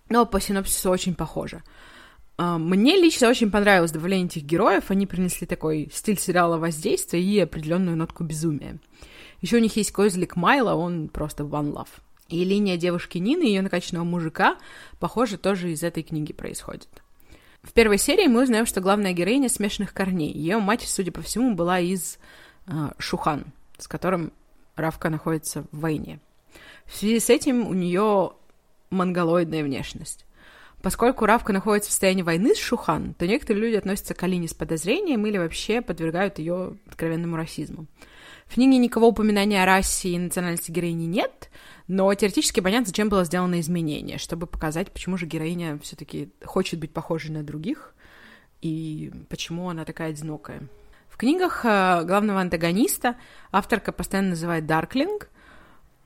[0.09, 1.65] но по синопсису очень похоже.
[2.37, 4.91] А, мне лично очень понравилось добавление этих героев.
[4.91, 8.79] Они принесли такой стиль сериала воздействия и определенную нотку безумия.
[9.41, 11.89] Еще у них есть козлик Майла, он просто one love.
[12.29, 14.57] И линия девушки Нины и ее накачанного мужика,
[14.99, 16.89] похоже, тоже из этой книги происходит.
[17.63, 20.33] В первой серии мы узнаем, что главная героиня смешанных корней.
[20.33, 22.19] Ее мать, судя по всему, была из
[22.67, 23.47] э, Шухан,
[23.79, 24.33] с которым
[24.77, 26.21] Равка находится в войне.
[26.87, 28.33] В связи с этим у нее
[28.91, 30.27] монголоидная внешность.
[30.85, 34.53] Поскольку Равка находится в состоянии войны с Шухан, то некоторые люди относятся к Алине с
[34.53, 37.87] подозрением или вообще подвергают ее откровенному расизму.
[38.45, 41.49] В книге никого упоминания о расе и национальности героини нет,
[41.89, 46.93] но теоретически понятно, зачем было сделано изменение, чтобы показать, почему же героиня все-таки хочет быть
[46.93, 47.95] похожей на других
[48.61, 50.69] и почему она такая одинокая.
[51.09, 53.17] В книгах э, главного антагониста
[53.51, 55.31] авторка постоянно называет Дарклинг.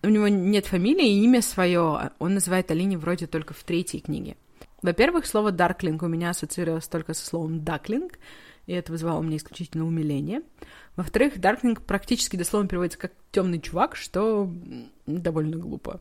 [0.05, 2.13] У него нет фамилии и имя свое.
[2.21, 4.37] Он называет Алине вроде только в третьей книге.
[4.83, 8.19] Во-первых, слово «дарклинг» у меня ассоциировалось только со словом «даклинг»,
[8.67, 10.43] и это вызывало мне исключительно умиление.
[10.95, 14.53] Во-вторых, «дарклинг» практически дословно переводится как «темный чувак», что
[15.07, 16.01] довольно глупо.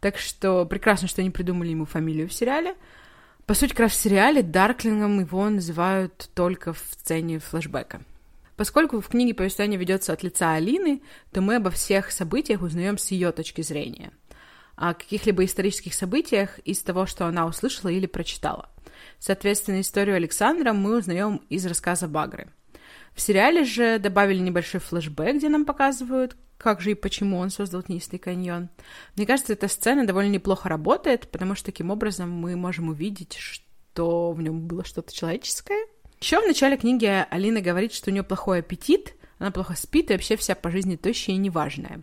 [0.00, 2.76] Так что прекрасно, что они придумали ему фамилию в сериале.
[3.46, 8.02] По сути, как раз в сериале Дарклингом его называют только в сцене флэшбэка.
[8.56, 13.10] Поскольку в книге повествование ведется от лица Алины, то мы обо всех событиях узнаем с
[13.10, 14.12] ее точки зрения–
[14.76, 18.70] о каких-либо исторических событиях из того, что она услышала или прочитала.
[19.18, 22.48] Соответственно, историю Александра мы узнаем из рассказа Багры.
[23.14, 27.82] В сериале же добавили небольшой флешбэк, где нам показывают, как же и почему он создал
[27.82, 28.70] Тенистый каньон.
[29.16, 34.32] Мне кажется, эта сцена довольно неплохо работает, потому что таким образом мы можем увидеть, что
[34.32, 35.86] в нем было что-то человеческое.
[36.20, 40.14] Еще в начале книги Алина говорит, что у нее плохой аппетит, она плохо спит и
[40.14, 42.02] вообще вся по жизни тощая и неважная.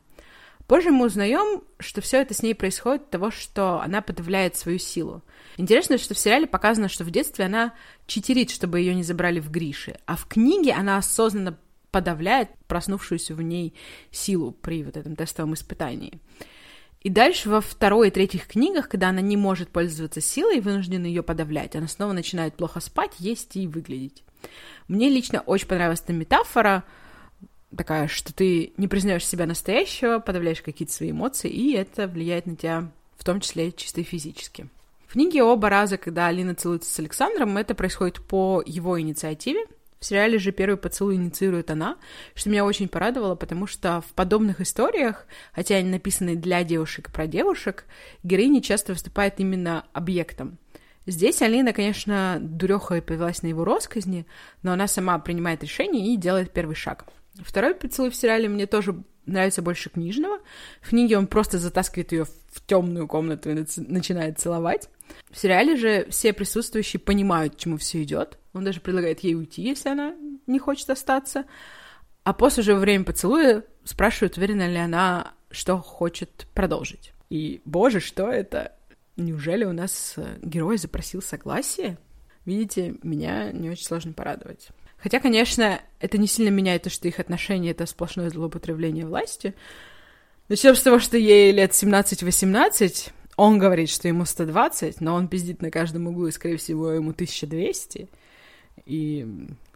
[0.72, 4.80] Позже мы узнаем, что все это с ней происходит от того, что она подавляет свою
[4.80, 5.22] силу.
[5.58, 7.74] Интересно, что в сериале показано, что в детстве она
[8.08, 11.58] читерит, чтобы ее не забрали в Гриши, а в книге она осознанно
[11.92, 13.74] подавляет проснувшуюся в ней
[14.12, 16.22] силу при вот этом тестовом испытании.
[17.02, 21.22] И дальше во второй и третьих книгах, когда она не может пользоваться силой вынуждена ее
[21.22, 24.24] подавлять, она снова начинает плохо спать, есть и выглядеть.
[24.88, 26.86] Мне лично очень понравилась эта метафора—
[27.76, 32.56] такая, что ты не признаешь себя настоящего, подавляешь какие-то свои эмоции, и это влияет на
[32.56, 34.68] тебя в том числе чисто физически.
[35.08, 39.66] В книге оба раза, когда Алина целуется с Александром, это происходит по его инициативе.
[40.00, 41.98] В сериале же первый поцелуй инициирует она,
[42.34, 47.12] что меня очень порадовало, потому что в подобных историях, хотя они написаны для девушек и
[47.12, 47.86] про девушек,
[48.24, 50.58] героиня часто выступает именно объектом.
[51.06, 54.26] Здесь Алина, конечно, дуреха и повелась на его росказни,
[54.64, 57.06] но она сама принимает решение и делает первый шаг—
[57.42, 60.40] Второй поцелуй в сериале мне тоже нравится больше книжного.
[60.82, 64.90] В книге он просто затаскивает ее в темную комнату и начинает целовать.
[65.30, 68.38] В сериале же все присутствующие понимают, к чему все идет.
[68.54, 70.16] Он даже предлагает ей уйти, если она
[70.48, 71.46] не хочет остаться.
[72.24, 77.14] А после же во время поцелуя спрашивают, уверена ли она, что хочет продолжить.
[77.30, 78.74] И, боже, что это?
[79.18, 81.98] Неужели у нас э, герой запросил согласие?
[82.46, 84.70] Видите, меня не очень сложно порадовать.
[85.02, 89.56] Хотя, конечно, это не сильно меняет то, что их отношения— это сплошное злоупотребление власти.
[90.48, 95.62] Начнем с того, что ей лет 17-18, он говорит, что ему 120, но он пиздит
[95.62, 98.10] на каждом углу, и, скорее всего, ему 1200.
[98.86, 99.28] И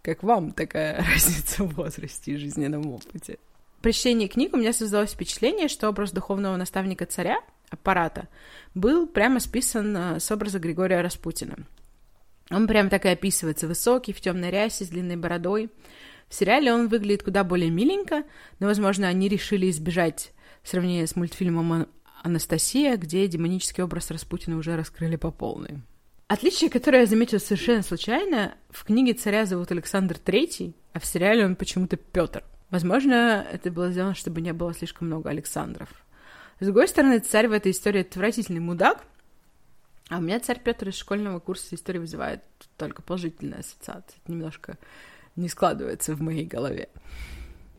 [0.03, 3.39] как вам такая разница в возрасте и жизненном опыте?
[3.81, 7.39] При чтении книг у меня создалось впечатление, что образ духовного наставника царя,
[7.69, 8.27] аппарата,
[8.75, 11.55] был прямо списан э, с образа Григория Распутина.
[12.51, 13.67] Он прям так и описывается.
[13.67, 15.69] Высокий, в темной рясе, с длинной бородой.
[16.27, 18.23] В сериале он выглядит куда более миленько,
[18.59, 20.31] но, возможно, они решили избежать
[20.63, 21.87] сравнения с мультфильмом
[22.23, 25.81] «Анастасия», где демонический образ Распутина уже раскрыли по полной.
[26.27, 31.45] Отличие, которое я заметила совершенно случайно, в книге царя зовут Александр Третий, а в сериале
[31.45, 32.43] он почему-то Петр.
[32.71, 35.89] Возможно, это было сделано, чтобы не было слишком много Александров.
[36.59, 39.03] С другой стороны, царь в этой истории отвратительный мудак,
[40.09, 42.41] а у меня царь Петр из школьного курса истории вызывает
[42.77, 44.17] только положительные ассоциации.
[44.23, 44.77] Это немножко
[45.35, 46.89] не складывается в моей голове.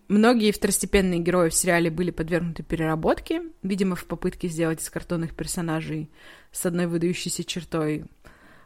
[0.08, 6.10] Многие второстепенные герои в сериале были подвергнуты переработке, видимо, в попытке сделать из картонных персонажей
[6.52, 8.04] с одной выдающейся чертой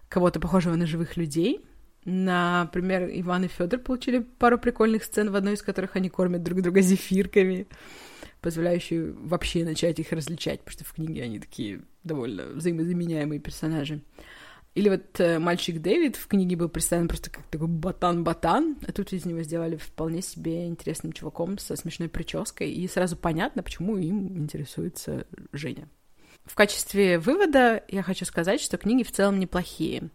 [0.08, 1.64] кого-то похожего на живых людей.
[2.04, 6.61] Например, Иван и Федор получили пару прикольных сцен, в одной из которых они кормят друг
[6.61, 7.66] друга зефирками,
[8.40, 14.03] позволяющие вообще начать их различать, потому что в книге они такие довольно взаимозаменяемые персонажи.
[14.74, 19.12] Или вот э, мальчик Дэвид в книге был представлен просто как такой ботан-ботан, а тут
[19.12, 24.38] из него сделали вполне себе интересным чуваком со смешной прической, и сразу понятно, почему им
[24.38, 25.88] интересуется Женя.
[26.44, 30.11] В качестве вывода я хочу сказать, что книги в целом неплохие.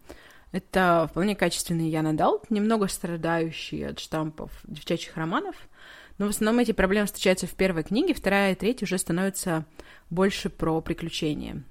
[0.52, 5.56] Это вполне качественный Ян Адалт, немного страдающий от штампов девчачьих романов,
[6.16, 9.66] но в основном эти проблемы встречаются в первой книге, вторая и третья уже становятся
[10.08, 11.62] больше про приключения.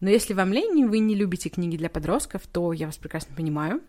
[0.00, 3.34] Но если вам лень, и вы не любите книги для подростков, то я вас прекрасно
[3.36, 3.82] понимаю.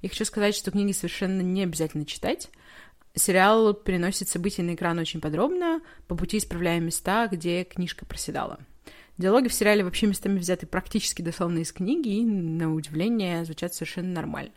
[0.00, 2.50] И хочу сказать, что книги совершенно не обязательно читать.
[3.14, 8.58] Сериал переносит события на экран очень подробно, по пути исправляя места, где книжка проседала.
[9.18, 14.08] Диалоги в сериале вообще местами взяты практически дословно из книги и, на удивление, звучат совершенно
[14.08, 14.52] нормально.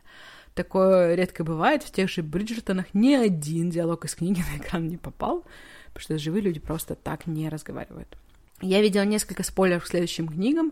[0.54, 1.84] Такое редко бывает.
[1.84, 5.44] В тех же Бриджертонах ни один диалог из книги на экран не попал,
[5.88, 8.18] потому что живые люди просто так не разговаривают.
[8.62, 10.72] Я видела несколько спойлеров к следующим книгам,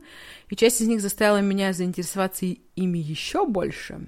[0.49, 4.07] и часть из них заставила меня заинтересоваться ими еще больше,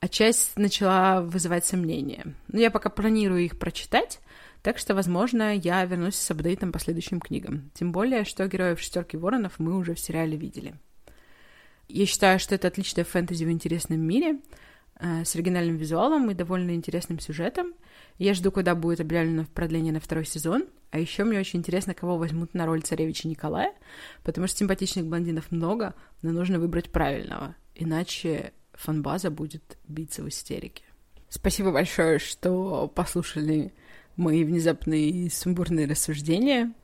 [0.00, 2.34] а часть начала вызывать сомнения.
[2.48, 4.20] Но я пока планирую их прочитать,
[4.62, 7.70] так что, возможно, я вернусь с апдейтом по следующим книгам.
[7.74, 10.74] Тем более, что героев «Шестерки воронов» мы уже в сериале видели.
[11.88, 14.38] Я считаю, что это отличная фэнтези в интересном мире—
[15.24, 17.74] с оригинальным визуалом и довольно интересным сюжетом.
[18.18, 20.66] Я жду, когда будет объявлено продление на второй сезон.
[20.90, 23.72] А еще мне очень интересно, кого возьмут на роль царевича Николая,
[24.24, 30.84] потому что симпатичных блондинов много, но нужно выбрать правильного, иначе фанбаза будет биться в истерике.
[31.30, 33.72] Спасибо большое, что послушали
[34.16, 36.74] мои внезапные сумбурные рассуждения.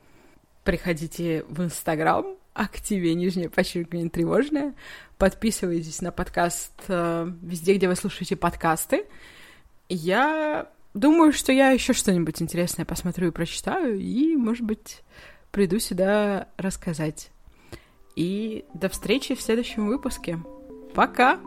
[0.65, 4.75] Приходите в Инстаграм, активе нижнее подчеркивание тревожное.
[5.17, 9.07] Подписывайтесь на подкаст э, везде, где вы слушаете подкасты.
[9.89, 15.03] Я думаю, что я еще что-нибудь интересное посмотрю и прочитаю, и, может быть,
[15.51, 17.31] приду сюда рассказать.
[18.17, 20.39] И до встречи в следующем выпуске.
[20.95, 21.39] Пока!